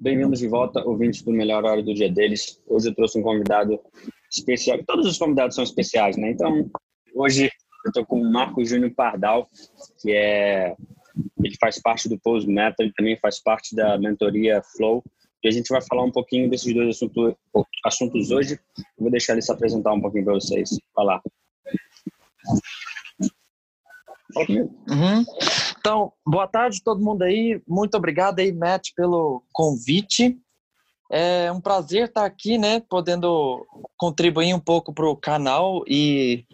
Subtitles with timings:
[0.00, 2.60] Bem-vindos de volta, ouvintes do Melhor Hora do Dia deles.
[2.66, 3.80] Hoje eu trouxe um convidado
[4.30, 4.78] especial.
[4.84, 6.30] Todos os convidados são especiais, né?
[6.30, 6.70] Então,
[7.14, 7.44] hoje
[7.84, 9.48] eu estou com o Marco Júnior Pardal,
[10.00, 10.74] que é
[11.42, 15.02] ele faz parte do Pose Method, também faz parte da mentoria Flow.
[15.42, 16.98] E a gente vai falar um pouquinho desses dois
[17.84, 18.58] assuntos, hoje.
[18.98, 20.70] Vou deixar ele se apresentar um pouquinho para vocês.
[20.94, 21.22] Vai lá.
[24.36, 25.24] Uhum.
[25.86, 27.60] Então, boa tarde todo mundo aí.
[27.68, 30.34] Muito obrigado aí, Matt, pelo convite.
[31.12, 36.46] É um prazer estar aqui, né, podendo contribuir um pouco para o canal e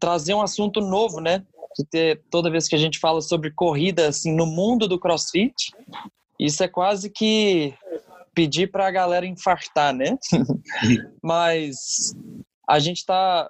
[0.00, 1.44] trazer um assunto novo, né?
[1.92, 5.70] Que toda vez que a gente fala sobre corrida assim no mundo do CrossFit,
[6.36, 7.72] isso é quase que
[8.34, 10.18] pedir para a galera infartar, né?
[11.22, 12.16] Mas
[12.68, 13.48] a gente está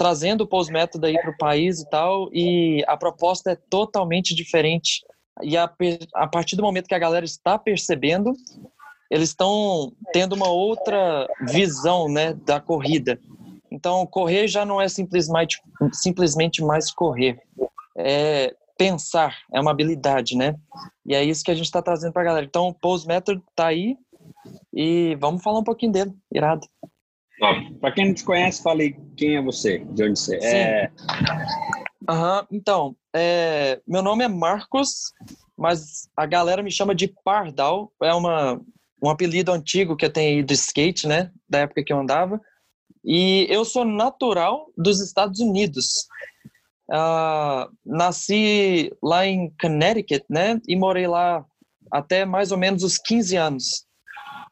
[0.00, 5.04] trazendo o pós-método aí para o país e tal, e a proposta é totalmente diferente.
[5.42, 5.70] E a,
[6.14, 8.32] a partir do momento que a galera está percebendo,
[9.10, 13.20] eles estão tendo uma outra visão né, da corrida.
[13.70, 15.60] Então, correr já não é simplesmente,
[15.92, 17.38] simplesmente mais correr,
[17.94, 20.56] é pensar, é uma habilidade, né?
[21.04, 22.46] E é isso que a gente está trazendo para a galera.
[22.46, 23.98] Então, o Pose Method está aí
[24.72, 26.66] e vamos falar um pouquinho dele, irado.
[27.80, 30.90] Para quem não te conhece, fale quem é você, de onde você é.
[32.08, 35.12] Uhum, então, é, meu nome é Marcos,
[35.56, 37.90] mas a galera me chama de Pardal.
[38.02, 38.60] É uma,
[39.02, 41.30] um apelido antigo que eu tenho de skate, né?
[41.48, 42.40] Da época que eu andava.
[43.04, 46.06] E eu sou natural dos Estados Unidos.
[46.90, 50.60] Uh, nasci lá em Connecticut, né?
[50.68, 51.44] E morei lá
[51.90, 53.86] até mais ou menos os 15 anos.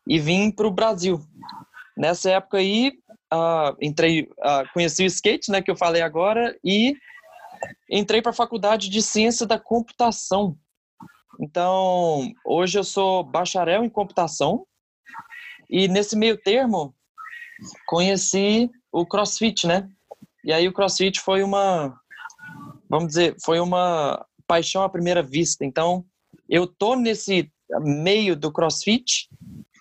[0.06, 1.20] E vim para o Brasil.
[1.98, 2.92] Nessa época aí,
[3.34, 6.94] uh, entrei, uh, conheci o skate, né, que eu falei agora, e
[7.90, 10.56] entrei para a faculdade de ciência da computação.
[11.40, 14.64] Então, hoje eu sou bacharel em computação
[15.68, 16.94] e nesse meio termo
[17.86, 19.88] conheci o CrossFit, né?
[20.44, 22.00] E aí o CrossFit foi uma,
[22.88, 25.64] vamos dizer, foi uma paixão à primeira vista.
[25.64, 26.04] Então,
[26.48, 29.28] eu tô nesse meio do CrossFit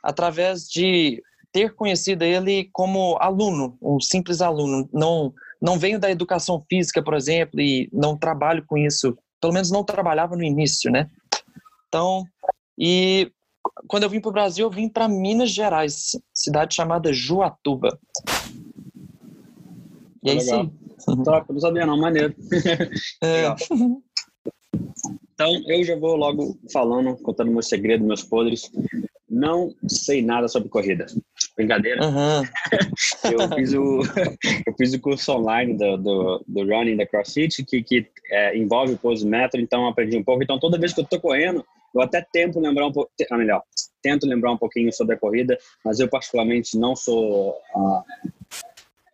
[0.04, 1.22] através de
[1.58, 4.88] ter conhecido ele como aluno, um simples aluno.
[4.94, 9.18] Não, não venho da educação física, por exemplo, e não trabalho com isso.
[9.42, 11.10] Pelo menos não trabalhava no início, né?
[11.88, 12.24] Então,
[12.78, 13.32] e
[13.88, 17.98] quando eu vim para o Brasil, eu vim para Minas Gerais, cidade chamada Juatuba.
[20.24, 20.70] E é isso aí.
[21.24, 22.36] Top, não sabia não, maneiro.
[23.24, 23.48] É.
[25.34, 28.70] Então, eu já vou logo falando, contando meu segredo, meus podres.
[29.30, 31.06] Não sei nada sobre corrida.
[31.56, 32.06] Brincadeira.
[32.06, 32.44] Uhum.
[33.32, 34.02] eu, fiz o,
[34.66, 38.94] eu fiz o curso online do, do, do Running da CrossFit, que, que é, envolve
[38.94, 40.44] o pose metro, então aprendi um pouco.
[40.44, 43.64] Então, toda vez que eu estou correndo, eu até tento lembrar um pouco, ah, melhor,
[44.02, 48.04] tento lembrar um pouquinho sobre a corrida, mas eu particularmente não sou uh,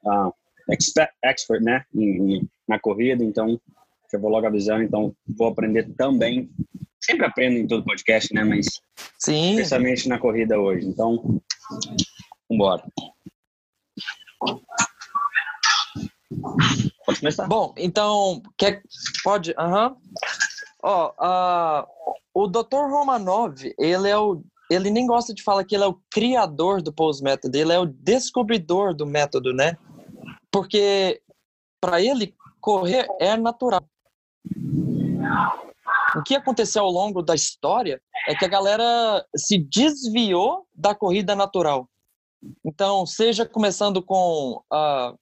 [0.06, 0.34] uh,
[0.70, 3.60] expert, expert né, em, em, na corrida, então
[4.12, 6.50] eu vou logo avisando, então vou aprender também.
[7.04, 8.44] Sempre aprendo em todo podcast, né?
[8.46, 8.68] Mas
[9.20, 9.52] Sim.
[9.52, 10.88] especialmente na corrida hoje.
[10.88, 11.42] Então,
[12.50, 12.84] vambora.
[17.06, 17.48] Pode começar.
[17.48, 18.82] Bom, então, quer,
[19.24, 19.54] pode?
[19.58, 19.90] Aham.
[19.90, 19.96] Uhum.
[20.86, 21.86] Ó, uh,
[22.34, 22.90] o Dr.
[22.90, 26.92] Romanov, ele é o ele nem gosta de falar que ele é o criador do
[26.92, 29.78] pose método, ele é o descobridor do método, né?
[30.50, 31.22] Porque
[31.82, 33.84] para ele correr é natural.
[36.16, 41.36] O que aconteceu ao longo da história é que a galera se desviou da corrida
[41.36, 41.90] natural.
[42.64, 45.18] Então, seja começando com uh,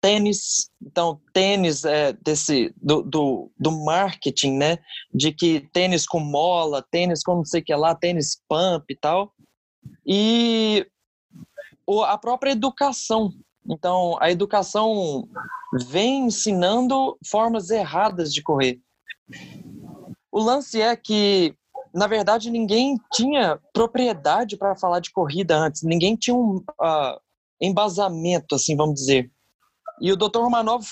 [0.00, 4.78] tênis, então tênis é desse do, do, do, marketing, né?
[5.12, 8.96] De que tênis com mola, tênis com não sei o que lá, tênis pump e
[8.96, 9.34] tal.
[10.06, 10.86] E
[12.06, 13.32] a própria educação.
[13.68, 15.28] Então, a educação
[15.86, 18.80] vem ensinando formas erradas de correr.
[20.30, 21.54] O lance é que,
[21.94, 27.20] na verdade, ninguém tinha propriedade para falar de corrida antes, ninguém tinha um uh,
[27.60, 29.30] embasamento, assim, vamos dizer.
[30.00, 30.38] E o Dr.
[30.38, 30.86] Romanov,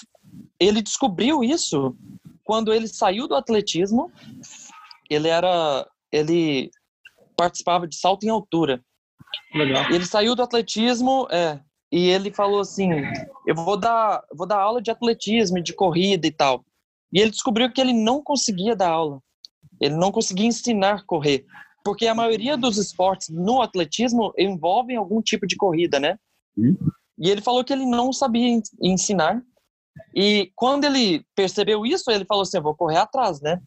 [0.59, 1.97] ele descobriu isso
[2.45, 4.11] quando ele saiu do atletismo.
[5.09, 6.71] Ele era, ele
[7.37, 8.83] participava de salto em altura.
[9.55, 9.91] Legal.
[9.93, 11.61] Ele saiu do atletismo, é,
[11.93, 12.91] e ele falou assim:
[13.47, 16.65] "Eu vou dar, vou dar aula de atletismo, de corrida e tal".
[17.13, 19.23] E ele descobriu que ele não conseguia dar aula.
[19.81, 21.45] Ele não conseguia ensinar a correr,
[21.85, 26.19] porque a maioria dos esportes no atletismo envolvem algum tipo de corrida, né?
[26.57, 26.77] Hum.
[27.19, 29.43] E ele falou que ele não sabia ensinar.
[30.15, 33.61] E quando ele percebeu isso, ele falou assim: "Eu vou correr atrás, né?"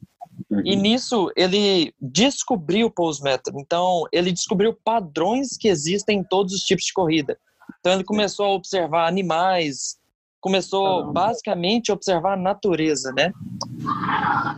[0.49, 0.61] Uhum.
[0.65, 3.59] E nisso ele descobriu o pose method.
[3.59, 7.37] Então ele descobriu padrões que existem em todos os tipos de corrida.
[7.79, 9.97] Então ele começou a observar animais,
[10.41, 13.31] começou basicamente a observar a natureza, né?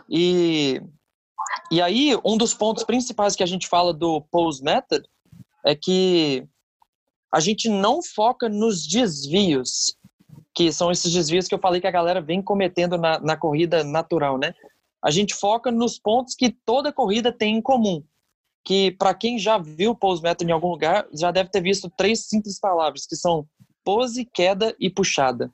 [0.09, 0.81] E
[1.71, 5.07] e aí um dos pontos principais que a gente fala do pose method
[5.65, 6.45] é que
[7.33, 9.95] a gente não foca nos desvios,
[10.53, 13.83] que são esses desvios que eu falei que a galera vem cometendo na, na corrida
[13.83, 14.53] natural, né?
[15.01, 18.03] A gente foca nos pontos que toda corrida tem em comum.
[18.63, 22.27] Que para quem já viu pose method em algum lugar, já deve ter visto três
[22.27, 23.47] simples palavras, que são
[23.83, 25.49] pose, queda e puxada.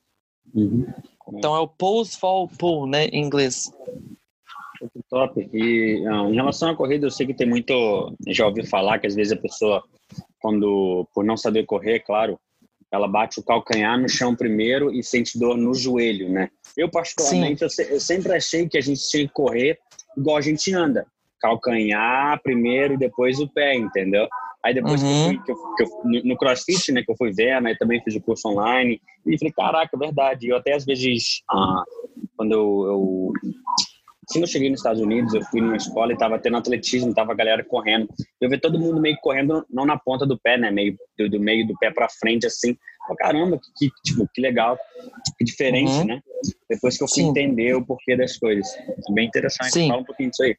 [0.54, 0.86] Uhum.
[1.34, 3.72] Então é o pose, fall, pull, né, em inglês.
[5.10, 5.50] Top.
[5.54, 8.16] E em relação à corrida, eu sei que tem muito.
[8.28, 9.84] Já ouvi falar que às vezes a pessoa,
[10.40, 12.40] quando por não saber correr, claro,
[12.92, 16.50] ela bate o calcanhar no chão primeiro e sente dor no joelho, né?
[16.76, 19.78] Eu, particularmente, eu, eu, sempre achei que a gente tinha que correr
[20.16, 21.06] igual a gente anda.
[21.40, 24.28] Calcanhar primeiro e depois o pé, entendeu?
[24.64, 25.42] Aí depois uhum.
[25.44, 27.76] que, eu fui, que, eu, que eu, no CrossFit, né, que eu fui ver, né,
[27.80, 30.48] também fiz o curso online, e falei, caraca, é verdade.
[30.50, 31.84] Eu até às vezes, ah,
[32.36, 33.34] quando eu, eu
[34.30, 37.32] Assim eu cheguei nos Estados Unidos, eu fui numa escola e tava tendo atletismo, tava
[37.32, 38.10] a galera correndo.
[38.42, 40.70] Eu vi todo mundo meio correndo, não na ponta do pé, né?
[40.70, 42.78] Meio do, do meio do pé para frente, assim.
[43.10, 44.78] Oh, caramba, que, que, tipo, que legal,
[45.38, 46.06] que diferente, uhum.
[46.06, 46.22] né?
[46.70, 47.30] Depois que eu fui Sim.
[47.30, 48.68] entender o porquê das coisas.
[49.14, 49.72] Bem interessante.
[49.72, 49.88] Sim.
[49.88, 50.58] Fala um pouquinho disso aí.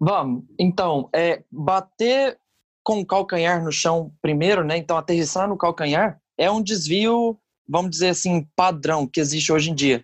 [0.00, 0.42] Vamos.
[0.58, 2.36] Então, é, bater
[2.82, 4.76] com o calcanhar no chão primeiro, né?
[4.76, 9.74] Então, aterrissar no calcanhar é um desvio, vamos dizer assim, padrão que existe hoje em
[9.74, 10.02] dia.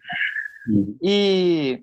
[0.69, 0.96] Uhum.
[1.02, 1.82] E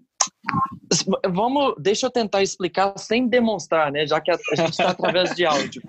[1.30, 4.06] Vamos, deixa eu tentar explicar sem demonstrar, né?
[4.06, 5.82] Já que a, a gente está através de áudio.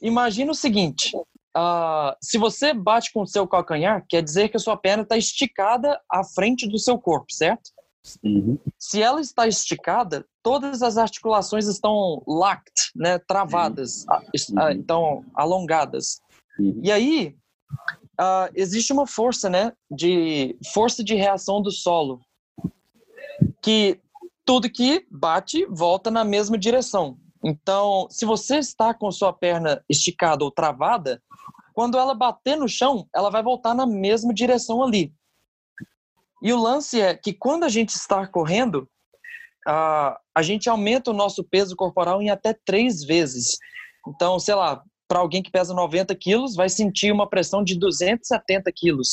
[0.00, 4.60] Imagina o seguinte: uh, se você bate com o seu calcanhar, quer dizer que a
[4.60, 7.70] sua perna está esticada à frente do seu corpo, certo?
[8.24, 8.58] Uhum.
[8.78, 14.60] Se ela está esticada, todas as articulações estão locked, né, travadas, uhum.
[14.60, 14.70] uhum.
[14.70, 16.20] então alongadas.
[16.58, 16.80] Uhum.
[16.82, 17.36] E aí
[18.20, 22.20] uh, existe uma força, né, de força de reação do solo
[23.62, 24.00] que
[24.44, 27.18] tudo que bate volta na mesma direção.
[27.44, 31.22] Então, se você está com sua perna esticada ou travada,
[31.74, 35.12] quando ela bater no chão, ela vai voltar na mesma direção ali.
[36.42, 38.88] E o lance é que quando a gente está correndo,
[39.66, 43.56] a, gente aumenta o nosso peso corporal em até três vezes.
[44.08, 48.70] Então, sei lá, para alguém que pesa 90 quilos, vai sentir uma pressão de 270
[48.74, 49.08] quilos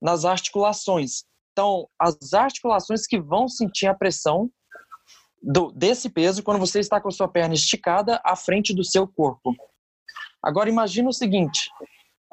[0.00, 1.24] nas articulações.
[1.54, 4.50] Então, as articulações que vão sentir a pressão
[5.40, 9.06] do, desse peso quando você está com a sua perna esticada à frente do seu
[9.06, 9.54] corpo.
[10.42, 11.70] Agora, imagina o seguinte: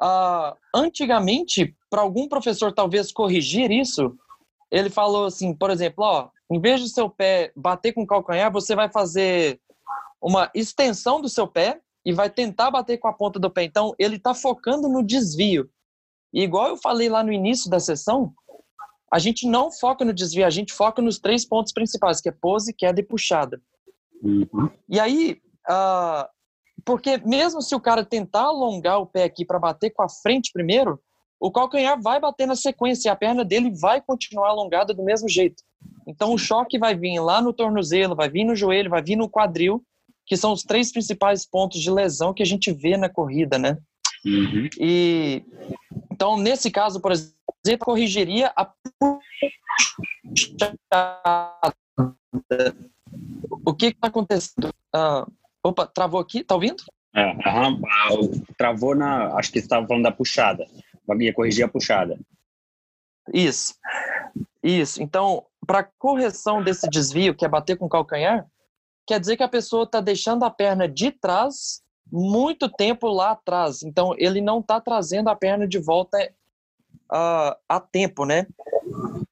[0.02, 4.12] uh, antigamente, para algum professor talvez corrigir isso,
[4.72, 8.50] ele falou assim, por exemplo, ó, em vez do seu pé bater com o calcanhar,
[8.50, 9.60] você vai fazer
[10.20, 13.62] uma extensão do seu pé e vai tentar bater com a ponta do pé.
[13.62, 15.70] Então, ele está focando no desvio.
[16.34, 18.32] E igual eu falei lá no início da sessão,
[19.12, 22.32] a gente não foca no desvio, a gente foca nos três pontos principais, que é
[22.32, 23.60] pose, queda e puxada.
[24.22, 24.70] Uhum.
[24.88, 25.38] E aí,
[25.68, 26.26] uh,
[26.82, 30.50] porque mesmo se o cara tentar alongar o pé aqui para bater com a frente
[30.50, 30.98] primeiro,
[31.38, 35.28] o calcanhar vai bater na sequência e a perna dele vai continuar alongada do mesmo
[35.28, 35.62] jeito.
[36.06, 39.28] Então o choque vai vir lá no tornozelo, vai vir no joelho, vai vir no
[39.28, 39.84] quadril,
[40.24, 43.76] que são os três principais pontos de lesão que a gente vê na corrida, né?
[44.24, 44.68] Uhum.
[44.80, 45.42] E
[46.10, 47.41] então nesse caso, por exemplo,
[47.78, 48.72] corrigiria a
[53.64, 54.68] o que está acontecendo?
[54.94, 55.30] Uh,
[55.62, 56.42] opa, travou aqui?
[56.42, 56.82] Tá ouvindo?
[57.14, 57.82] É, uhum,
[58.56, 59.34] travou na.
[59.34, 60.66] Acho que estava falando da puxada.
[61.20, 62.18] Ia corrigir a puxada.
[63.32, 63.74] Isso.
[64.62, 65.02] Isso.
[65.02, 68.46] Então, para correção desse desvio, que é bater com o calcanhar,
[69.06, 73.82] quer dizer que a pessoa está deixando a perna de trás muito tempo lá atrás.
[73.82, 76.18] Então, ele não está trazendo a perna de volta
[77.12, 78.46] uh, a tempo, né?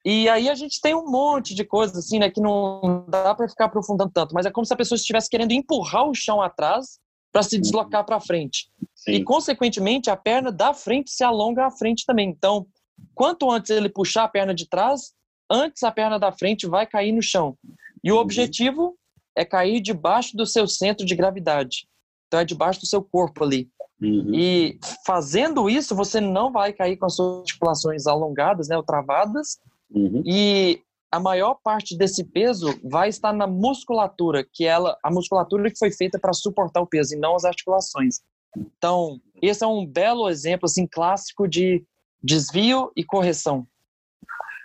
[0.05, 3.49] E aí a gente tem um monte de coisas assim, né, que não dá para
[3.49, 6.99] ficar aprofundando tanto, mas é como se a pessoa estivesse querendo empurrar o chão atrás
[7.33, 8.71] para se deslocar para frente.
[8.95, 9.13] Sim.
[9.13, 12.29] E consequentemente a perna da frente se alonga à frente também.
[12.31, 12.67] Então,
[13.15, 15.13] quanto antes ele puxar a perna de trás,
[15.51, 17.57] antes a perna da frente vai cair no chão.
[18.03, 18.21] E o uhum.
[18.21, 18.97] objetivo
[19.37, 21.87] é cair debaixo do seu centro de gravidade.
[22.31, 23.69] Então é debaixo do seu corpo ali.
[24.01, 24.33] Uhum.
[24.33, 29.59] E fazendo isso, você não vai cair com as suas articulações alongadas, né, ou travadas.
[29.91, 30.23] Uhum.
[30.25, 35.79] E a maior parte desse peso vai estar na musculatura, que ela, a musculatura que
[35.79, 38.21] foi feita para suportar o peso e não as articulações.
[38.57, 41.85] Então, esse é um belo exemplo assim clássico de
[42.23, 43.67] desvio e correção.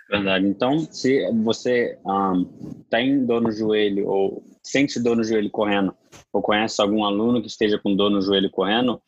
[0.08, 0.46] Verdade.
[0.46, 2.44] Então, se você um,
[2.88, 5.92] tem dor no joelho ou sente dor no joelho correndo,
[6.32, 9.00] ou conhece algum aluno que esteja com dor no joelho correndo,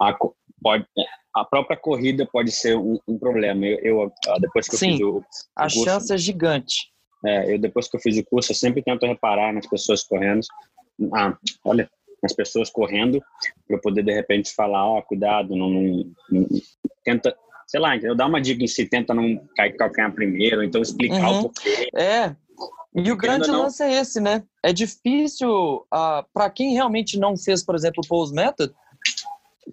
[0.00, 0.16] a,
[0.62, 0.86] pode,
[1.34, 3.66] a própria corrida pode ser um, um problema.
[3.66, 5.24] Eu, eu, depois que Sim, eu fiz o, o
[5.56, 6.90] a curso, chance é gigante.
[7.24, 10.46] É, eu depois que eu fiz o curso, eu sempre tento reparar nas pessoas correndo.
[11.14, 11.88] Ah, olha,
[12.22, 13.20] nas pessoas correndo,
[13.66, 16.48] para eu poder de repente falar, ó, oh, cuidado, não, não, não,
[17.04, 17.36] tenta,
[17.66, 21.30] sei lá, eu dar uma dica em si, tenta não cair calcanhar primeiro, então explicar
[21.30, 21.40] uhum.
[21.40, 21.88] o porquê.
[21.94, 22.34] É.
[23.04, 23.62] E o grande não.
[23.62, 24.42] lance é esse, né?
[24.62, 28.74] É difícil ah, para quem realmente não fez, por exemplo, o pose method,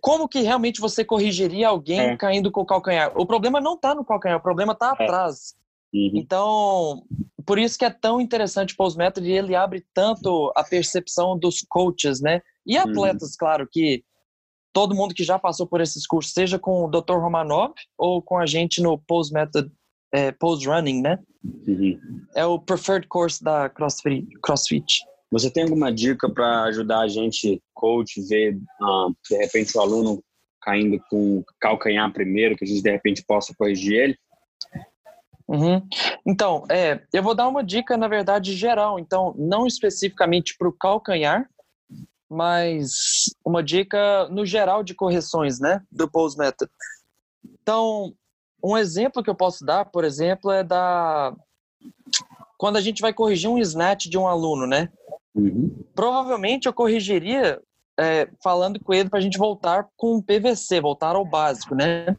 [0.01, 2.17] como que realmente você corrigiria alguém é.
[2.17, 3.12] caindo com o calcanhar?
[3.15, 5.03] O problema não está no calcanhar, o problema está é.
[5.03, 5.55] atrás.
[5.94, 6.12] Uhum.
[6.13, 7.03] Então,
[7.46, 11.38] por isso que é tão interessante o Pose Method e ele abre tanto a percepção
[11.38, 12.41] dos coaches, né?
[12.65, 12.84] E uhum.
[12.84, 13.38] atletas, uhum.
[13.39, 14.03] claro, que
[14.74, 17.13] todo mundo que já passou por esses cursos, seja com o Dr.
[17.13, 19.72] Romanov ou com a gente no Pose Method,
[20.15, 21.19] é, Pose Running, né?
[21.43, 22.00] Uhum.
[22.34, 24.27] É o preferred course da CrossFit.
[24.41, 25.03] CrossFit.
[25.31, 30.24] Você tem alguma dica para ajudar a gente, coach, ver uh, de repente o aluno
[30.62, 34.17] caindo com calcanhar primeiro, que a gente de repente possa corrigir ele?
[35.48, 35.86] Uhum.
[36.25, 38.98] Então, é, eu vou dar uma dica, na verdade, geral.
[38.98, 41.48] Então, não especificamente para o calcanhar,
[42.29, 46.72] mas uma dica no geral de correções, né, do pose method.
[47.62, 48.15] Então,
[48.65, 51.34] um exemplo que eu posso dar, por exemplo, é da
[52.57, 54.89] quando a gente vai corrigir um snatch de um aluno, né?
[55.36, 55.84] Uhum.
[55.93, 57.62] Provavelmente eu corrigiria
[58.00, 62.15] é, falando com ele para a gente voltar com um PVC, voltar ao básico, né?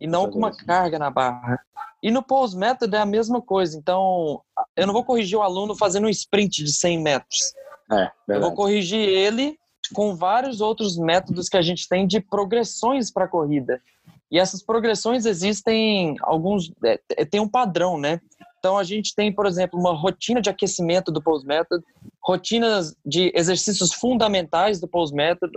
[0.00, 1.60] E não com uma carga na barra.
[2.02, 3.76] E no pose method é a mesma coisa.
[3.76, 4.40] Então,
[4.76, 7.54] eu não vou corrigir o aluno fazendo um sprint de 100 metros.
[7.90, 9.58] É, eu vou corrigir ele
[9.92, 13.82] com vários outros métodos que a gente tem de progressões para a corrida.
[14.30, 18.20] E essas progressões existem alguns é, é, tem um padrão, né?
[18.58, 21.82] Então a gente tem, por exemplo, uma rotina de aquecimento do pose method,
[22.22, 25.52] rotinas de exercícios fundamentais do pose method,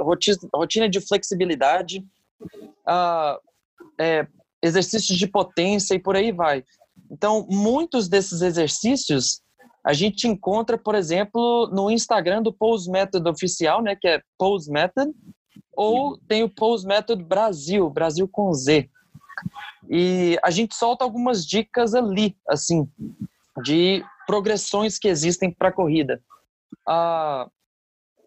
[0.51, 2.00] rotina, de flexibilidade,
[2.88, 3.38] uh,
[4.00, 4.25] é,
[4.62, 6.63] exercícios de potência e por aí vai.
[7.12, 9.44] Então, muitos desses exercícios
[9.86, 14.72] a gente encontra, por exemplo, no Instagram do Pose Method oficial, né, que é Pose
[14.72, 15.12] Method,
[15.75, 18.89] ou tem o Pose Method Brasil, Brasil com Z.
[19.89, 22.88] E a gente solta algumas dicas ali, assim,
[23.63, 26.22] de progressões que existem para a corrida.
[26.88, 27.48] Ah,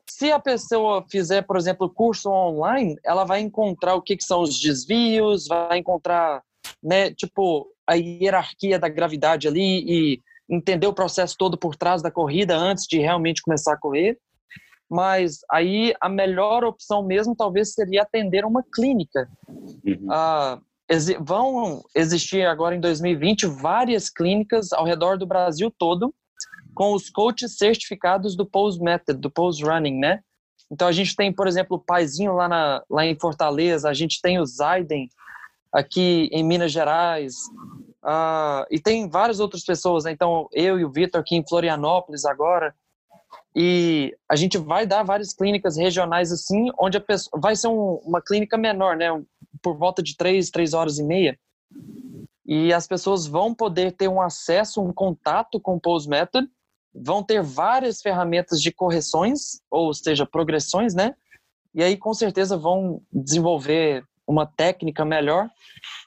[0.08, 4.42] se a pessoa fizer, por exemplo, curso online, ela vai encontrar o que, que são
[4.42, 6.42] os desvios, vai encontrar,
[6.82, 12.10] né, tipo, a hierarquia da gravidade ali e entender o processo todo por trás da
[12.10, 14.18] corrida antes de realmente começar a correr.
[14.88, 19.28] Mas aí a melhor opção mesmo talvez seria atender uma clínica.
[19.48, 20.06] Uhum.
[20.10, 26.14] Ah, exi vão existir agora em 2020 várias clínicas ao redor do Brasil todo
[26.74, 30.20] com os coaches certificados do Pose Method, do Pose Running, né?
[30.70, 34.20] Então a gente tem, por exemplo, o Paizinho lá, na, lá em Fortaleza, a gente
[34.20, 35.08] tem o Zaiden
[35.72, 37.34] aqui em Minas Gerais,
[38.04, 40.12] uh, e tem várias outras pessoas, né?
[40.12, 42.74] Então eu e o Vitor aqui em Florianópolis agora,
[43.58, 47.94] e a gente vai dar várias clínicas regionais assim, onde a pessoa vai ser um,
[48.04, 49.06] uma clínica menor, né?
[49.62, 51.38] Por volta de três, três horas e meia.
[52.44, 56.46] E as pessoas vão poder ter um acesso, um contato com o Pose Method
[56.94, 61.14] vão ter várias ferramentas de correções, ou seja, progressões, né?
[61.75, 65.48] E aí com certeza vão desenvolver uma técnica melhor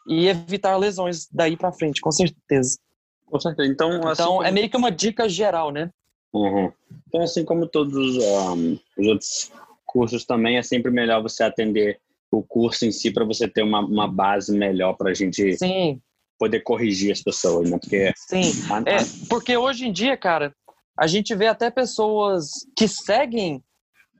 [0.07, 2.77] e evitar lesões daí para frente, com certeza.
[3.25, 3.71] Com certeza.
[3.71, 5.91] Então, assim então é meio que uma dica geral, né?
[6.33, 6.71] Uhum.
[7.07, 9.51] Então, assim como todos um, os outros
[9.85, 11.99] cursos também, é sempre melhor você atender
[12.31, 15.99] o curso em si para você ter uma, uma base melhor para a gente Sim.
[16.37, 17.77] poder corrigir as pessoas, né?
[17.79, 18.51] Porque Sim.
[18.69, 18.79] A...
[18.89, 20.53] É, porque hoje em dia, cara,
[20.97, 23.63] a gente vê até pessoas que seguem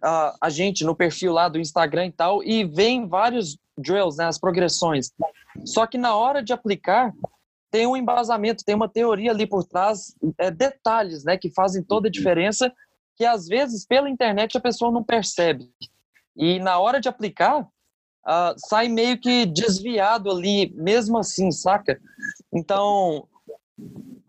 [0.04, 4.26] uh, a gente no perfil lá do Instagram e tal e veem vários drills, né,
[4.26, 5.12] as progressões.
[5.66, 7.14] Só que na hora de aplicar,
[7.72, 12.08] tem um embasamento, tem uma teoria ali por trás, é, detalhes, né, que fazem toda
[12.08, 12.74] a diferença,
[13.16, 15.70] que às vezes pela internet a pessoa não percebe.
[16.36, 22.00] E na hora de aplicar, uh, sai meio que desviado ali, mesmo assim, saca?
[22.54, 23.28] Então,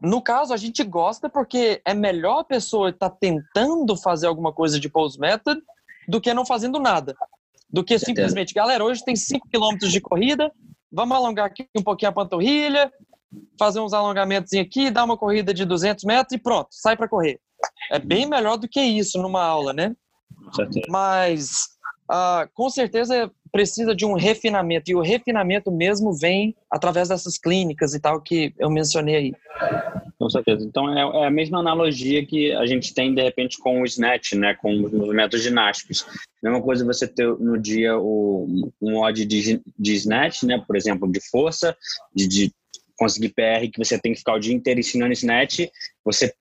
[0.02, 4.52] no caso, a gente gosta porque é melhor a pessoa estar tá tentando fazer alguma
[4.52, 5.60] coisa de pose method
[6.08, 7.14] do que não fazendo nada.
[7.68, 10.52] Do que simplesmente, galera, hoje tem 5 km de corrida,
[10.90, 12.92] vamos alongar aqui um pouquinho a panturrilha,
[13.58, 17.38] fazer uns alongamentos aqui, dar uma corrida de 200 metros e pronto, sai para correr.
[17.90, 19.94] É bem melhor do que isso numa aula, né?
[20.88, 21.68] Mas,
[22.10, 27.94] uh, com certeza, precisa de um refinamento, e o refinamento mesmo vem através dessas clínicas
[27.94, 29.32] e tal que eu mencionei aí.
[30.18, 30.64] Com certeza.
[30.64, 34.34] Então é, é a mesma analogia que a gente tem de repente com o snatch,
[34.34, 36.06] né, com os movimentos ginásticos.
[36.42, 38.46] Mesma coisa você ter no dia o,
[38.80, 41.76] um odd de, de snatch, né, por exemplo, de força,
[42.14, 42.52] de, de
[43.00, 45.60] conseguir PR, que você tem que ficar o dia inteiro ensinando snatch,
[46.04, 46.32] você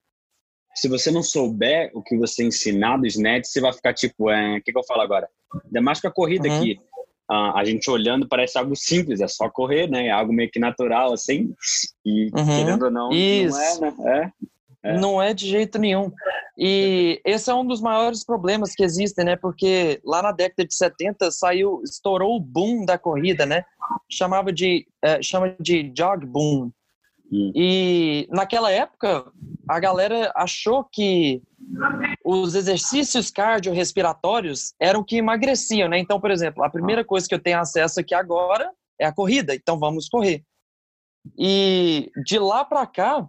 [0.75, 4.57] se você não souber o que você ensinar do snatch, você vai ficar tipo, é,
[4.57, 5.27] o que, que eu falo agora?
[5.65, 6.57] Ainda mais com a corrida uhum.
[6.57, 6.79] aqui.
[7.29, 10.07] Uh, a gente olhando parece algo simples, é só correr, né?
[10.07, 11.53] É algo meio que natural, assim.
[12.05, 12.45] E uhum.
[12.45, 13.57] querendo ou não, Isso.
[13.57, 13.93] não é, né?
[14.05, 14.45] É.
[14.83, 14.97] É.
[14.97, 16.11] Não é de jeito nenhum.
[16.57, 19.35] E esse é um dos maiores problemas que existem, né?
[19.35, 23.65] Porque lá na década de 70 saiu, estourou o boom da corrida, né?
[24.09, 26.71] Chamava de, é, chama de jog boom.
[27.31, 27.51] Hum.
[27.53, 29.31] E naquela época,
[29.67, 31.41] a galera achou que
[32.23, 35.99] os exercícios cardiorrespiratórios eram que emagreciam, né?
[35.99, 39.53] Então, por exemplo, a primeira coisa que eu tenho acesso aqui agora é a corrida,
[39.53, 40.43] então vamos correr.
[41.37, 43.27] E de lá para cá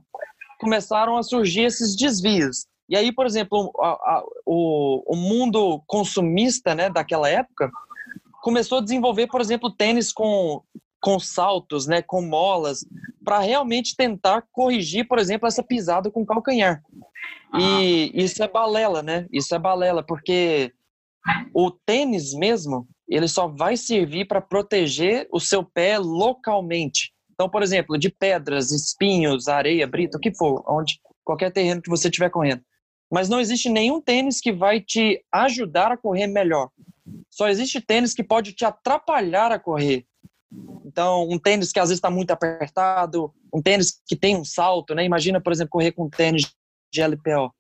[0.60, 2.66] começaram a surgir esses desvios.
[2.88, 7.70] E aí, por exemplo, a, a, o, o mundo consumista, né, daquela época,
[8.42, 10.62] começou a desenvolver, por exemplo, tênis com
[11.02, 12.84] com saltos, né, com molas,
[13.24, 16.82] para realmente tentar corrigir, por exemplo, essa pisada com calcanhar.
[17.58, 19.26] E isso é balela, né?
[19.32, 20.72] Isso é balela, porque
[21.54, 27.12] o tênis mesmo, ele só vai servir para proteger o seu pé localmente.
[27.40, 31.88] Então, por exemplo, de pedras, espinhos, areia, brita, o que for, onde qualquer terreno que
[31.88, 32.61] você estiver correndo.
[33.11, 36.68] Mas não existe nenhum tênis que vai te ajudar a correr melhor.
[37.30, 40.04] Só existe tênis que pode te atrapalhar a correr.
[40.85, 44.94] Então, um tênis que às vezes está muito apertado, um tênis que tem um salto,
[44.94, 45.02] né?
[45.02, 46.42] Imagina, por exemplo, correr com um tênis
[46.92, 47.54] de LPO.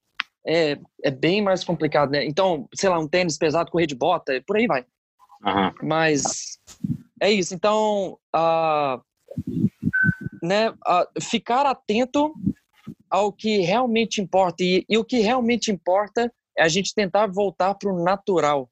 [0.46, 2.26] É, é bem mais complicado, né?
[2.26, 4.84] Então, sei lá, um tênis pesado, correr de bota, por aí vai.
[5.42, 5.72] Uhum.
[5.84, 6.58] Mas
[7.18, 7.54] é isso.
[7.54, 9.00] Então, uh,
[10.42, 10.72] né,
[11.20, 12.32] ficar atento
[13.08, 14.62] ao que realmente importa.
[14.62, 18.70] E, e o que realmente importa é a gente tentar voltar para o natural.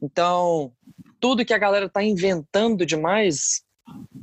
[0.00, 0.72] Então,
[1.20, 3.62] tudo que a galera está inventando demais,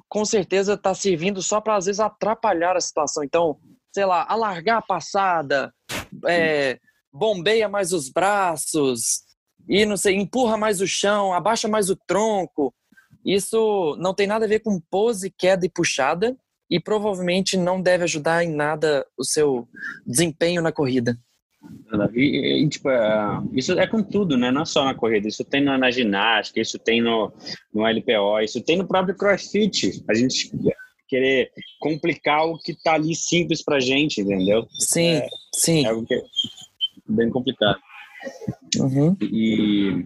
[0.08, 3.23] com certeza está servindo só para às vezes atrapalhar a situação.
[3.23, 3.58] Então,
[3.93, 5.73] sei lá, alargar a passada,
[6.28, 6.80] é,
[7.12, 9.23] bombeia mais os braços
[9.67, 12.73] e não sei, empurra mais o chão, abaixa mais o tronco.
[13.25, 16.38] Isso não tem nada a ver com pose, queda e puxada
[16.69, 19.67] e provavelmente não deve ajudar em nada o seu
[20.05, 21.17] desempenho na corrida.
[22.13, 24.51] E, e, tipo, é, isso é com tudo, né?
[24.51, 27.34] Não só na corrida, isso tem na, na, ginástica, isso tem no,
[27.73, 30.03] no LPO, isso tem no próprio CrossFit.
[30.10, 30.51] A gente
[31.08, 34.67] querer complicar o que tá ali simples pra gente, entendeu?
[34.71, 35.86] Sim, é, sim.
[35.86, 36.21] É algo que é
[37.10, 37.79] bem complicado.
[38.79, 39.17] Uhum.
[39.21, 40.05] E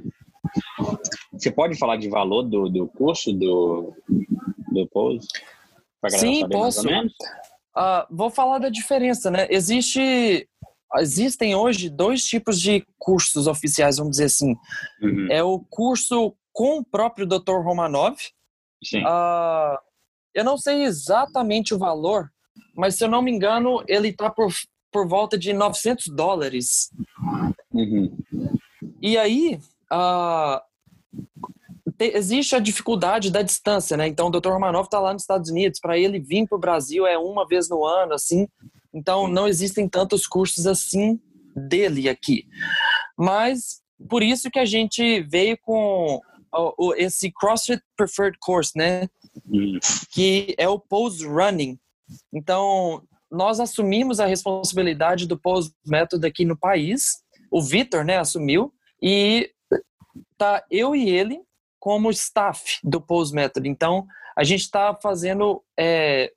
[1.31, 3.93] você pode falar de valor do, do curso do,
[4.71, 5.27] do Pose?
[6.09, 6.87] Sim, posso.
[6.87, 9.47] Uh, vou falar da diferença, né?
[9.49, 10.47] Existe
[10.97, 14.55] existem hoje dois tipos de cursos oficiais, vamos dizer assim.
[15.01, 15.27] Uhum.
[15.31, 17.63] É o curso com o próprio Dr.
[17.63, 18.15] Romanov.
[18.83, 19.03] Sim.
[19.03, 19.77] Uh,
[20.33, 22.31] eu não sei exatamente o valor,
[22.75, 24.51] mas se eu não me engano, ele está por,
[24.91, 26.91] por volta de 900 dólares.
[27.71, 28.15] Uhum.
[29.01, 29.59] E aí,
[29.91, 30.61] uh,
[31.99, 34.07] existe a dificuldade da distância, né?
[34.07, 34.49] Então, o Dr.
[34.49, 37.69] Romanov está lá nos Estados Unidos, para ele vir para o Brasil é uma vez
[37.69, 38.47] no ano, assim.
[38.93, 41.19] Então, não existem tantos cursos assim
[41.55, 42.45] dele aqui.
[43.17, 46.21] Mas, por isso que a gente veio com
[46.97, 49.07] esse CrossFit Preferred Course, né?
[50.11, 51.79] Que é o Pose Running.
[52.31, 53.01] Então,
[53.31, 57.23] nós assumimos a responsabilidade do Pose Method aqui no país.
[57.49, 58.71] O Vitor, né, assumiu.
[59.01, 59.49] E
[60.37, 61.41] tá eu e ele
[61.83, 63.67] como staff do Pose Method.
[63.67, 66.31] Então, a gente está fazendo é,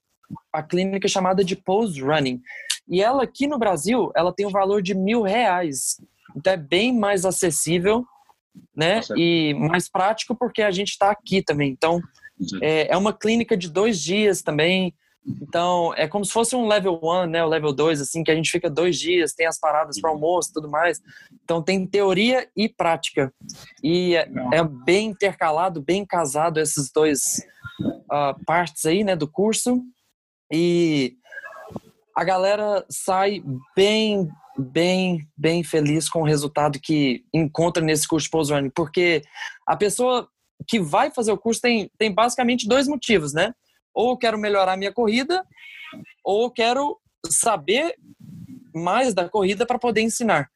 [0.53, 2.43] a clínica chamada de Pose Running.
[2.89, 6.01] E ela aqui no Brasil, ela tem um valor de mil reais.
[6.35, 8.05] Então é bem mais acessível,
[8.75, 8.97] né?
[8.97, 9.15] Nossa.
[9.17, 11.71] E mais prático porque a gente está aqui também.
[11.71, 12.01] Então
[12.61, 14.93] é, é, uma clínica de dois dias também.
[15.43, 17.45] Então é como se fosse um level 1, né?
[17.45, 20.51] O level 2, assim, que a gente fica dois dias, tem as paradas para almoço
[20.51, 21.01] e tudo mais.
[21.45, 23.33] Então tem teoria e prática.
[23.83, 27.41] E é, é bem intercalado, bem casado esses dois
[27.81, 29.83] uh, partes aí, né, do curso.
[30.53, 31.17] E
[32.15, 33.43] a galera sai
[33.75, 39.23] bem, bem, bem feliz com o resultado que encontra nesse curso Pose Running, porque
[39.67, 40.29] a pessoa
[40.67, 43.53] que vai fazer o curso tem, tem basicamente dois motivos, né?
[43.97, 45.43] Ou quero melhorar minha corrida,
[46.23, 47.97] ou quero saber
[48.75, 50.51] mais da corrida para poder ensinar.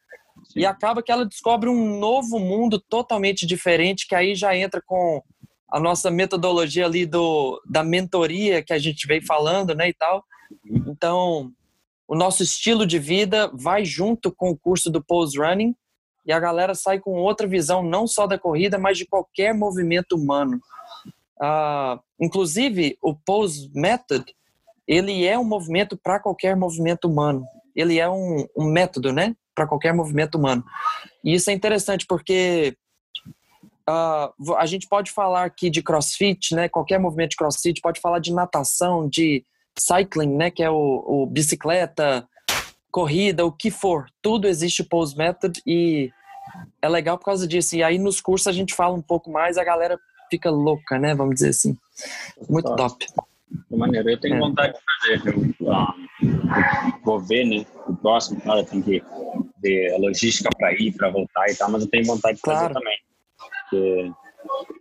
[0.45, 0.61] Sim.
[0.61, 5.23] E acaba que ela descobre um novo mundo totalmente diferente, que aí já entra com
[5.71, 10.23] a nossa metodologia ali do, da mentoria que a gente veio falando, né, e tal.
[10.87, 11.51] Então,
[12.07, 15.75] o nosso estilo de vida vai junto com o curso do Pose Running
[16.27, 20.17] e a galera sai com outra visão, não só da corrida, mas de qualquer movimento
[20.17, 20.61] humano.
[21.41, 24.25] Uh, inclusive, o Pose Method,
[24.87, 27.45] ele é um movimento para qualquer movimento humano.
[27.75, 30.65] Ele é um, um método, né, para qualquer movimento humano.
[31.25, 32.77] E isso é interessante porque
[33.89, 36.69] uh, a gente pode falar aqui de crossfit, né?
[36.69, 39.45] Qualquer movimento de crossfit, pode falar de natação, de
[39.79, 40.51] cycling, né?
[40.51, 42.29] Que é o, o bicicleta,
[42.91, 44.07] corrida, o que for.
[44.21, 46.11] Tudo existe pose method e
[46.83, 47.77] é legal por causa disso.
[47.77, 49.99] E aí nos cursos a gente fala um pouco mais, a galera
[50.31, 51.15] fica louca, né?
[51.15, 51.77] Vamos dizer assim.
[52.49, 53.07] Muito top.
[53.69, 54.39] De maneira, eu tenho é.
[54.39, 55.55] vontade de fazer.
[55.61, 55.95] Eu, ah,
[57.05, 57.67] vou ver, né?
[57.87, 59.03] O próximo, cara, tem que
[59.63, 62.69] ver a logística para ir, para voltar e tal, mas eu tenho vontade de fazer
[62.69, 62.75] claro.
[62.75, 62.99] também
[63.71, 64.13] porque,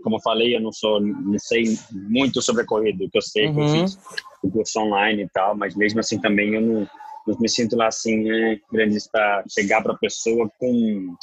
[0.03, 3.21] como eu falei, eu não sou, não sei muito sobre a corrida, o que eu
[3.21, 3.53] sei uhum.
[3.53, 3.87] que eu uhum.
[3.87, 3.99] fiz
[4.41, 6.87] o curso online e tal, mas mesmo assim também eu não,
[7.27, 11.15] não me sinto lá assim, né, grande para chegar para a pessoa com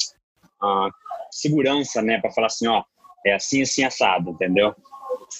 [0.63, 0.91] uh,
[1.31, 2.85] segurança, né, para falar assim, ó,
[3.27, 4.75] é assim, assim, assado, entendeu?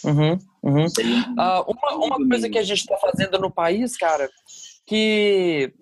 [0.05, 0.87] Uhum, uhum.
[0.87, 4.29] Uh, uma, uma coisa que a gente está fazendo no país, cara,
[4.87, 5.73] que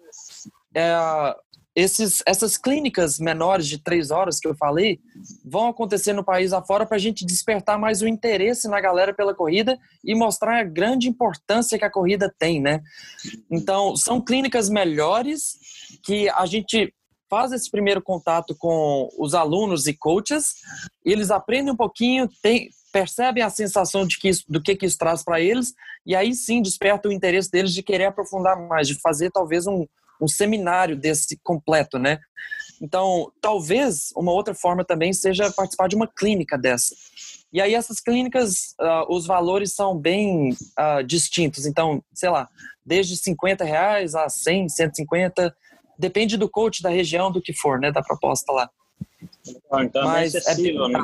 [0.75, 1.35] é,
[1.75, 5.01] esses, essas clínicas menores de três horas que eu falei
[5.45, 9.35] vão acontecer no país afora para a gente despertar mais o interesse na galera pela
[9.35, 12.81] corrida e mostrar a grande importância que a corrida tem, né?
[13.51, 15.59] Então, são clínicas melhores
[16.05, 16.95] que a gente
[17.29, 20.55] faz esse primeiro contato com os alunos e coaches,
[21.05, 24.99] eles aprendem um pouquinho, tem, percebem a sensação de que isso, do que, que isso
[24.99, 25.73] traz para eles,
[26.07, 29.87] e aí sim desperta o interesse deles de querer aprofundar mais, de fazer talvez um,
[30.21, 32.19] um seminário desse completo, né?
[32.81, 36.95] Então, talvez uma outra forma também seja participar de uma clínica dessa.
[37.53, 41.67] E aí essas clínicas, uh, os valores são bem uh, distintos.
[41.67, 42.49] Então, sei lá,
[42.85, 45.57] desde 50 reais a 100, 150,
[45.99, 48.71] depende do coach da região, do que for, né, da proposta lá.
[49.73, 50.99] Ah, então Mas é, é bem, né?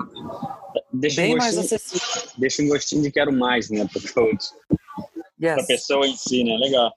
[0.92, 2.31] deixa bem um mais acessível.
[2.37, 4.46] Deixa um gostinho de quero mais, né, para coach.
[5.42, 5.55] Yes.
[5.55, 6.57] Para pessoa em si, né?
[6.59, 6.92] Legal.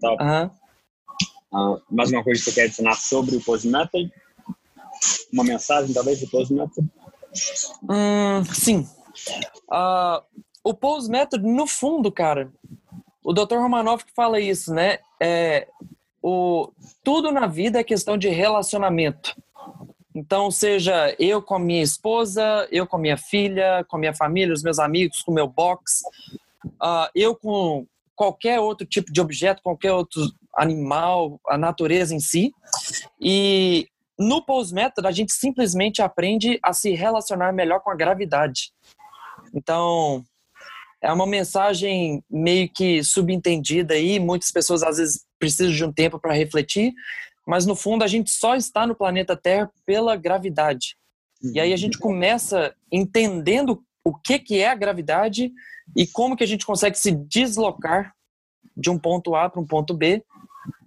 [0.00, 0.22] Top.
[0.22, 0.50] Uh -huh.
[1.52, 4.10] Uh, mais uma coisa que você quer adicionar sobre o Pose Method?
[5.30, 6.88] Uma mensagem, talvez, do Pose Method?
[7.82, 8.88] Hum, sim.
[9.70, 10.22] Uh,
[10.64, 12.50] o Pose Method, no fundo, cara,
[13.22, 13.56] o Dr.
[13.56, 14.98] Romanov que fala isso, né?
[15.20, 15.68] É,
[16.22, 19.34] o, tudo na vida é questão de relacionamento.
[20.14, 24.14] Então, seja eu com a minha esposa, eu com a minha filha, com a minha
[24.14, 26.02] família, os meus amigos, com o meu box,
[26.64, 30.22] uh, eu com qualquer outro tipo de objeto, qualquer outro
[30.54, 32.52] animal, a natureza em si.
[33.18, 38.70] E no Pose Method, a gente simplesmente aprende a se relacionar melhor com a gravidade.
[39.54, 40.22] Então,
[41.02, 46.18] é uma mensagem meio que subentendida aí, muitas pessoas às vezes precisam de um tempo
[46.18, 46.94] para refletir,
[47.46, 50.96] mas no fundo a gente só está no planeta Terra pela gravidade.
[51.42, 55.52] E aí a gente começa entendendo o que que é a gravidade
[55.96, 58.14] e como que a gente consegue se deslocar
[58.76, 60.24] de um ponto A para um ponto B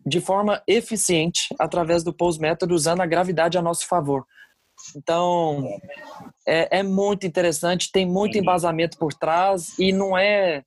[0.06, 4.26] de forma eficiente através do pose método usando a gravidade a nosso favor.
[4.96, 5.68] Então,
[6.46, 10.64] é, é, muito interessante, tem muito embasamento por trás e não é,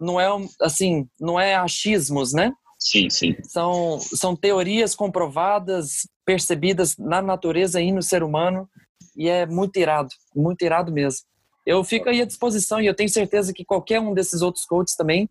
[0.00, 0.28] não é
[0.60, 2.52] assim, não é achismos, né?
[2.78, 3.34] Sim, sim.
[3.44, 8.68] São, são teorias comprovadas, percebidas na natureza e no ser humano
[9.16, 11.20] e é muito irado, muito irado mesmo.
[11.64, 14.96] Eu fico aí à disposição e eu tenho certeza que qualquer um desses outros coaches
[14.96, 15.30] também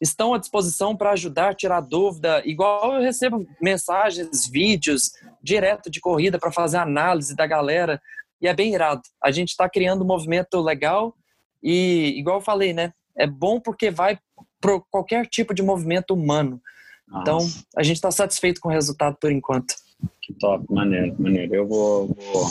[0.00, 2.42] estão à disposição para ajudar, tirar dúvida.
[2.44, 8.00] Igual eu recebo mensagens, vídeos direto de corrida para fazer análise da galera.
[8.40, 9.02] E é bem irado.
[9.22, 11.14] A gente está criando um movimento legal
[11.62, 12.92] e, igual eu falei, né?
[13.16, 14.18] É bom porque vai
[14.60, 16.60] para qualquer tipo de movimento humano.
[17.08, 17.58] Então, Nossa.
[17.58, 19.74] Então, a gente está satisfeito com o resultado por enquanto.
[20.22, 21.54] Que top, maneiro, maneiro.
[21.54, 22.46] Eu vou, vou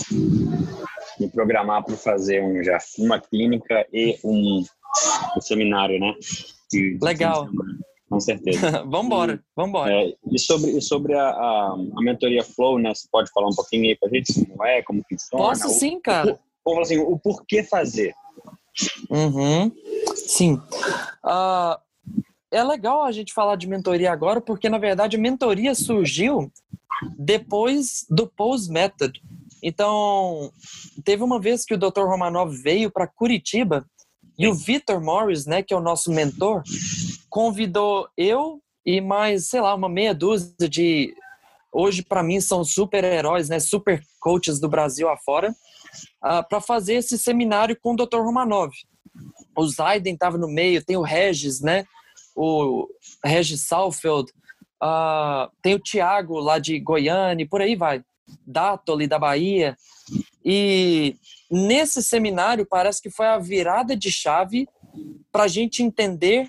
[1.19, 4.63] me programar para fazer um, já uma clínica e um,
[5.35, 6.13] um seminário, né?
[6.71, 7.49] De, de Legal.
[8.09, 8.83] Com certeza.
[8.89, 9.93] vambora, vambora.
[9.93, 12.93] É, e sobre, e sobre a, a, a, mentoria Flow, né?
[12.93, 15.43] Você pode falar um pouquinho aí pra gente como é, como funciona?
[15.43, 16.39] Posso o, sim, cara.
[16.65, 18.13] Ou assim, o porquê fazer?
[19.09, 19.71] Uhum.
[20.15, 20.55] Sim.
[21.23, 21.77] Uh,
[22.51, 26.51] é legal a gente falar de mentoria agora, porque na verdade a mentoria surgiu
[27.17, 29.21] depois do Pose Method.
[29.61, 30.51] Então,
[31.03, 32.03] teve uma vez que o Dr.
[32.05, 33.85] Romanov veio para Curitiba
[34.39, 36.63] e o Victor Morris, né, que é o nosso mentor,
[37.29, 41.13] convidou eu e mais, sei lá, uma meia dúzia de
[41.73, 45.53] hoje para mim são super heróis, né, super coaches do Brasil afora, uh,
[46.21, 48.19] ah, para fazer esse seminário com o Dr.
[48.19, 48.71] Romanov.
[49.55, 51.83] o Zaiden estava no meio, tem o Regis, né?
[52.33, 52.87] O
[53.23, 54.31] Regis Salfeld,
[54.81, 58.01] uh, tem o Thiago lá de Goiânia, por aí vai.
[58.47, 59.75] Dátoli da Bahia.
[60.45, 61.17] E
[61.49, 64.67] nesse seminário parece que foi a virada de chave
[65.31, 66.47] para a gente entender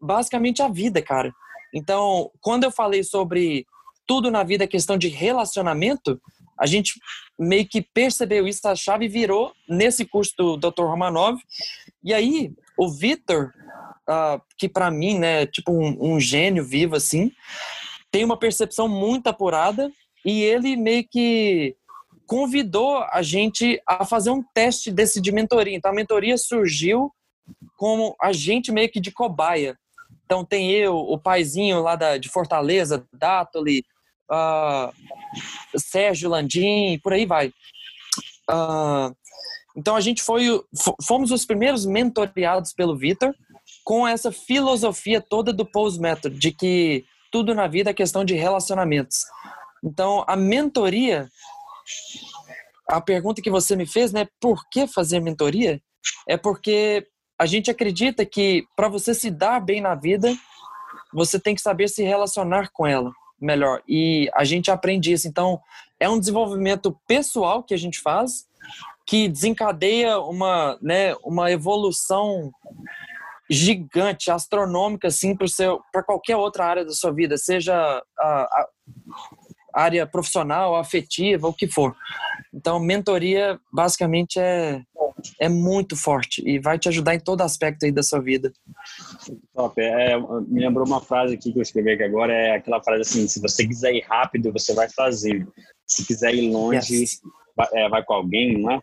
[0.00, 1.32] basicamente a vida, cara.
[1.74, 3.66] Então, quando eu falei sobre
[4.06, 6.20] tudo na vida é questão de relacionamento,
[6.58, 6.94] a gente
[7.38, 10.82] meio que percebeu isso, a chave virou nesse curso do Dr.
[10.82, 11.38] Romanov.
[12.04, 13.52] E aí, o Vitor,
[14.08, 17.32] uh, que para mim, né, tipo um, um gênio vivo assim,
[18.10, 19.90] tem uma percepção muito apurada
[20.24, 21.74] e ele meio que
[22.32, 25.76] convidou a gente a fazer um teste desse de mentoria.
[25.76, 27.12] Então a mentoria surgiu
[27.76, 29.76] como a gente meio que de cobaia.
[30.24, 33.84] Então tem eu, o paizinho lá da, de Fortaleza, Dátoli,
[34.30, 34.90] uh,
[35.76, 37.48] Sérgio Landim, por aí vai.
[38.50, 39.14] Uh,
[39.76, 40.58] então a gente foi,
[41.06, 43.34] fomos os primeiros mentoreados pelo Vitor
[43.84, 48.34] com essa filosofia toda do Pose Method, de que tudo na vida é questão de
[48.34, 49.18] relacionamentos.
[49.84, 51.28] Então a mentoria,
[52.88, 55.80] a pergunta que você me fez, né, por que fazer mentoria?
[56.28, 57.06] É porque
[57.38, 60.34] a gente acredita que para você se dar bem na vida,
[61.12, 63.82] você tem que saber se relacionar com ela melhor.
[63.88, 65.26] E a gente aprende isso.
[65.26, 65.60] Então,
[65.98, 68.46] é um desenvolvimento pessoal que a gente faz
[69.06, 72.52] que desencadeia uma, né, uma evolução
[73.50, 77.74] gigante, astronômica, assim, para qualquer outra área da sua vida, seja
[78.18, 78.68] a, a
[79.72, 81.94] área profissional, afetiva, o que for.
[82.52, 84.82] Então, mentoria basicamente é,
[85.40, 88.52] é muito forte e vai te ajudar em todo aspecto aí da sua vida.
[89.54, 89.80] Top.
[89.80, 93.28] É, me lembrou uma frase aqui que eu escrevi aqui agora, é aquela frase assim,
[93.28, 95.46] se você quiser ir rápido, você vai fazer.
[95.86, 97.20] Se quiser ir longe, yes.
[97.56, 98.80] vai, é, vai, com alguém, não é?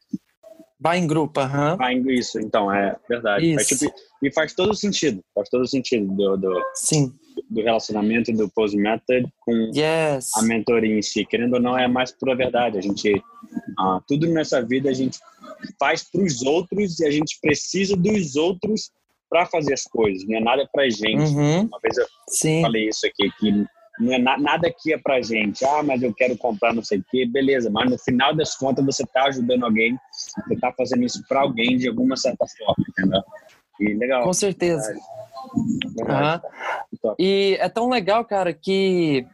[0.80, 1.78] Vai em grupo, aham.
[1.78, 2.10] Uhum.
[2.10, 3.54] Isso, então, é verdade.
[3.56, 7.12] Faz, tipo, e faz todo sentido, faz todo sentido do, do, Sim.
[7.50, 10.32] do relacionamento do Pose Method com yes.
[10.36, 11.26] a mentoria em si.
[11.26, 12.78] Querendo ou não, é mais pura verdade.
[12.78, 13.22] A gente,
[13.78, 15.20] ah, tudo nessa vida a gente
[15.78, 18.90] faz para os outros e a gente precisa dos outros
[19.30, 21.36] para fazer as coisas, não é nada para gente.
[21.36, 21.62] Uhum.
[21.66, 22.62] Uma vez eu Sim.
[22.62, 23.66] falei isso aqui, que
[24.00, 25.66] não é na, nada aqui é para gente.
[25.66, 27.70] Ah, mas eu quero comprar não sei o quê, beleza.
[27.70, 31.78] Mas no final das contas você está ajudando alguém, você está fazendo isso para alguém
[31.78, 33.22] de alguma certa forma, entendeu?
[33.80, 34.24] E legal.
[34.24, 34.96] Com certeza.
[35.96, 36.44] Verdade.
[37.04, 37.16] Uhum.
[37.20, 39.26] E é tão legal, cara, que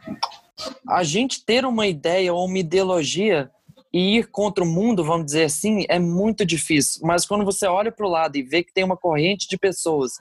[0.89, 3.51] a gente ter uma ideia ou uma ideologia
[3.93, 7.06] e ir contra o mundo, vamos dizer assim, é muito difícil.
[7.06, 10.13] Mas quando você olha para o lado e vê que tem uma corrente de pessoas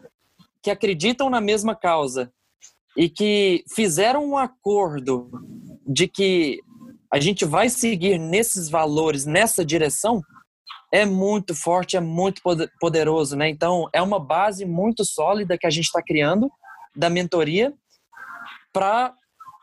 [0.62, 2.32] que acreditam na mesma causa
[2.96, 5.30] e que fizeram um acordo
[5.86, 6.60] de que
[7.12, 10.20] a gente vai seguir nesses valores, nessa direção,
[10.92, 12.40] é muito forte, é muito
[12.80, 13.48] poderoso, né?
[13.48, 16.50] Então, é uma base muito sólida que a gente está criando
[16.94, 17.72] da mentoria
[18.72, 19.12] para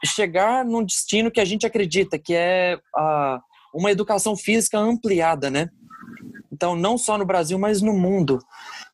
[0.06, 3.42] chegar num destino que a gente acredita, que é a
[3.74, 5.70] uma educação física ampliada, né?
[6.52, 8.40] Então, não só no Brasil, mas no mundo.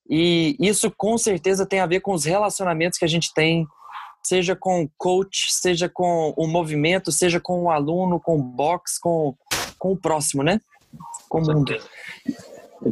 [0.09, 3.67] E isso com certeza tem a ver com os relacionamentos que a gente tem,
[4.23, 8.99] seja com o coach, seja com o movimento, seja com o aluno, com o box,
[8.99, 9.35] com,
[9.77, 10.59] com o próximo, né?
[11.29, 11.77] Com o mundo.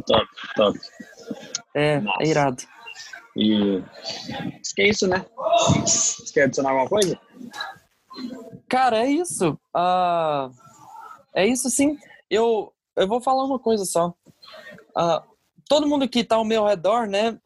[0.06, 0.78] Top, top.
[1.74, 2.22] É, Nossa.
[2.22, 2.62] é irado.
[3.36, 3.82] E
[4.60, 5.26] acho que é isso, né?
[5.84, 7.20] Você quer adicionar alguma coisa?
[8.68, 9.58] Cara, é isso.
[9.76, 10.50] Uh,
[11.34, 11.98] é isso sim.
[12.30, 14.14] Eu, eu vou falar uma coisa só.
[14.96, 15.35] Uh,
[15.68, 17.38] todo mundo que está ao meu redor, né,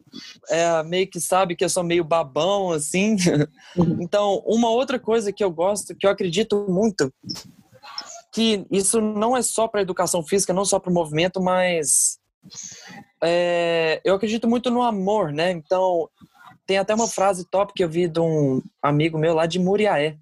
[0.49, 3.15] é, meio que sabe que eu sou meio babão, assim.
[3.99, 7.11] então, uma outra coisa que eu gosto, que eu acredito muito,
[8.31, 12.19] que isso não é só para educação física, não só para o movimento, mas
[13.23, 15.51] é, eu acredito muito no amor, né?
[15.51, 16.09] Então,
[16.65, 20.17] tem até uma frase top que eu vi de um amigo meu lá de Muriaé.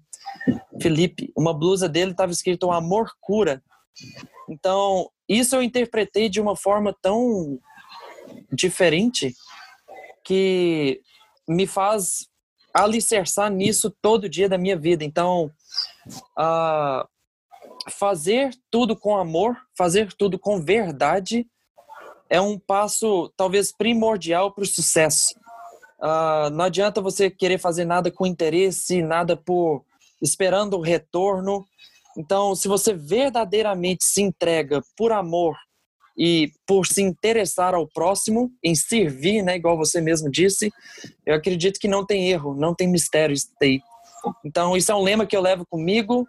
[0.80, 3.62] Felipe, uma blusa dele estava escrito amor cura.
[4.48, 7.58] Então, isso eu interpretei de uma forma tão
[8.52, 9.34] diferente
[10.24, 11.00] que
[11.48, 12.28] me faz
[12.72, 15.04] alicerçar nisso todo dia da minha vida.
[15.04, 15.50] Então,
[16.38, 17.08] uh,
[17.90, 21.46] fazer tudo com amor, fazer tudo com verdade,
[22.28, 25.34] é um passo talvez primordial para o sucesso.
[25.98, 29.84] Uh, não adianta você querer fazer nada com interesse, nada por
[30.22, 31.66] esperando o retorno.
[32.16, 35.56] Então, se você verdadeiramente se entrega por amor
[36.16, 40.70] e por se interessar ao próximo, em servir, né, igual você mesmo disse,
[41.24, 43.80] eu acredito que não tem erro, não tem mistério isso daí.
[44.44, 46.28] Então, isso é um lema que eu levo comigo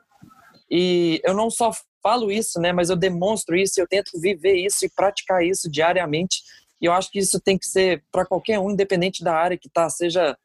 [0.70, 4.86] e eu não só falo isso, né, mas eu demonstro isso, eu tento viver isso
[4.86, 6.42] e praticar isso diariamente
[6.82, 9.70] E eu acho que isso tem que ser para qualquer um, independente da área que
[9.70, 10.36] tá, seja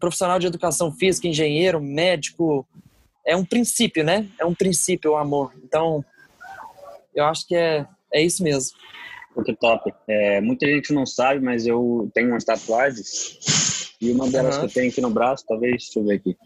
[0.00, 2.66] profissional de educação física, engenheiro, médico.
[3.24, 4.28] É um princípio, né?
[4.38, 5.52] É um princípio o amor.
[5.62, 6.04] Então,
[7.14, 8.76] eu acho que é, é isso mesmo.
[9.44, 9.92] Que top.
[10.08, 14.60] É, muita gente não sabe, mas eu tenho umas tatuagens e uma delas uhum.
[14.60, 16.36] que eu tenho aqui no braço, talvez, deixa eu ver aqui.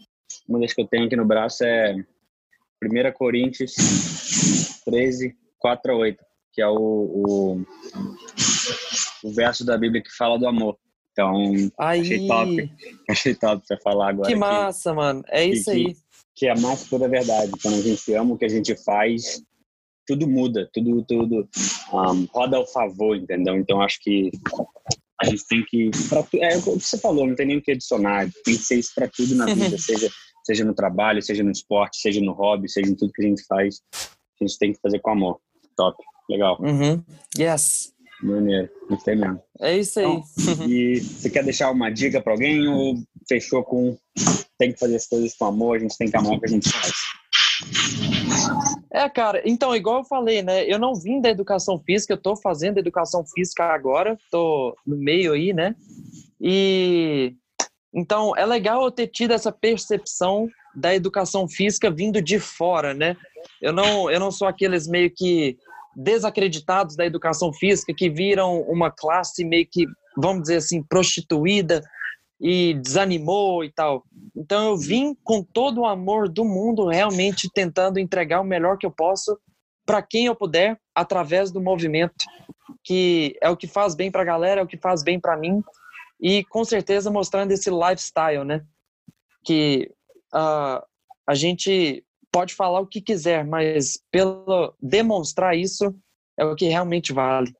[0.47, 1.93] Uma das que eu tenho aqui no braço é
[2.83, 3.75] 1 Coríntios
[4.85, 7.65] 13, 4 a 8, que é o, o,
[9.23, 10.77] o verso da Bíblia que fala do amor.
[11.11, 11.35] Então,
[11.77, 12.01] aí.
[12.01, 12.71] achei top.
[13.09, 14.29] Achei top você falar agora.
[14.29, 15.21] Que massa, mano.
[15.27, 15.95] É isso que, aí.
[16.35, 17.51] Que é mais toda a verdade.
[17.61, 19.43] Quando a gente ama o que a gente faz,
[20.09, 21.47] tudo muda, tudo, tudo
[21.93, 23.55] um, roda ao favor, entendeu?
[23.55, 24.31] Então, acho que
[25.21, 25.91] a gente tem que.
[26.09, 28.27] Pra, é o que você falou, não tem nem o que adicionar.
[28.43, 30.09] Tem que ser isso para tudo na vida, seja,
[30.43, 33.45] seja no trabalho, seja no esporte, seja no hobby, seja em tudo que a gente
[33.45, 33.81] faz.
[33.93, 35.39] A gente tem que fazer com amor.
[35.77, 35.95] Top.
[36.27, 36.59] Legal.
[36.59, 37.03] Uhum.
[37.37, 37.93] Yes.
[38.23, 39.39] Maneiro, gostei mesmo.
[39.61, 40.05] É isso aí.
[40.05, 42.95] Então, e você quer deixar uma dica para alguém ou
[43.27, 43.95] fechou com
[44.57, 46.49] tem que fazer as coisas com amor, a gente tem que amar o que a
[46.49, 46.91] gente faz?
[48.91, 50.65] É, cara, então, igual eu falei, né?
[50.65, 55.33] Eu não vim da educação física, eu tô fazendo educação física agora, tô no meio
[55.33, 55.75] aí, né?
[56.41, 57.35] E
[57.93, 63.15] então é legal eu ter tido essa percepção da educação física vindo de fora, né?
[63.61, 65.57] Eu não, eu não sou aqueles meio que
[65.95, 69.85] desacreditados da educação física que viram uma classe meio que,
[70.17, 71.83] vamos dizer assim, prostituída
[72.39, 74.03] e desanimou e tal.
[74.35, 78.85] Então eu vim com todo o amor do mundo, realmente tentando entregar o melhor que
[78.85, 79.37] eu posso
[79.85, 82.25] para quem eu puder através do movimento,
[82.83, 85.35] que é o que faz bem para a galera, é o que faz bem para
[85.35, 85.63] mim
[86.21, 88.63] e com certeza mostrando esse lifestyle, né?
[89.43, 89.89] Que
[90.33, 90.83] uh,
[91.25, 95.95] a gente pode falar o que quiser, mas pelo demonstrar isso
[96.37, 97.53] é o que realmente vale.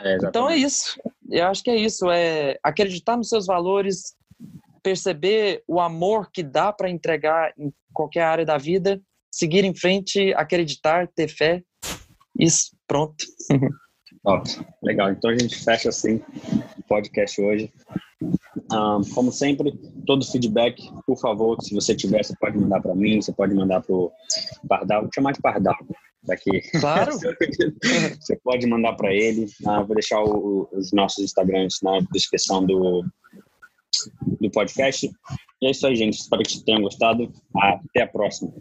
[0.00, 1.00] É, então é isso.
[1.30, 2.10] Eu acho que é isso.
[2.10, 4.14] É acreditar nos seus valores,
[4.84, 9.00] perceber o amor que dá para entregar em qualquer área da vida,
[9.32, 11.62] seguir em frente, acreditar, ter fé.
[12.38, 13.24] Isso, pronto.
[14.22, 14.48] Top.
[14.82, 15.10] Legal.
[15.10, 16.20] Então a gente fecha assim
[16.78, 17.72] o podcast hoje.
[18.72, 19.72] Um, como sempre,
[20.06, 23.82] todo feedback, por favor, se você tiver, você pode mandar para mim, você pode mandar
[23.82, 24.10] para o
[24.66, 25.76] Pardal, vou chamar de Pardal
[26.22, 26.62] daqui.
[26.80, 27.12] Claro.
[28.20, 29.46] você pode mandar para ele.
[29.62, 33.04] Uh, vou deixar o, os nossos Instagrams na descrição do,
[34.40, 35.10] do podcast.
[35.60, 36.18] E é isso aí, gente.
[36.18, 37.32] Espero que tenham gostado.
[37.56, 38.52] Até a próxima.